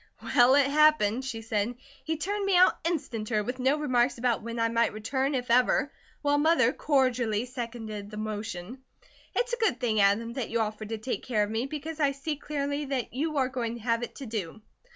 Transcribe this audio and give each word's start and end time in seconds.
"Well, 0.23 0.55
it 0.55 0.65
happened," 0.65 1.25
she 1.25 1.43
said. 1.43 1.75
"He 2.03 2.17
turned 2.17 2.43
me 2.43 2.57
out 2.57 2.79
instanter, 2.85 3.43
with 3.45 3.59
no 3.59 3.77
remarks 3.77 4.17
about 4.17 4.41
when 4.41 4.57
I 4.59 4.67
might 4.67 4.93
return, 4.93 5.35
if 5.35 5.51
ever, 5.51 5.93
while 6.23 6.39
Mother 6.39 6.73
cordially 6.73 7.45
seconded 7.45 8.09
the 8.09 8.17
motion. 8.17 8.79
It's 9.35 9.53
a 9.53 9.57
good 9.57 9.79
thing, 9.79 9.99
Adam, 10.01 10.33
that 10.33 10.49
you 10.49 10.59
offered 10.59 10.89
to 10.89 10.97
take 10.97 11.21
care 11.21 11.43
of 11.43 11.51
me, 11.51 11.67
because 11.67 11.99
I 11.99 12.13
see 12.13 12.35
clearly 12.35 12.85
that 12.85 13.13
you 13.13 13.37
are 13.37 13.47
going 13.49 13.75
to 13.75 13.81
have 13.83 14.01
it 14.01 14.15
to 14.15 14.25
do." 14.25 14.63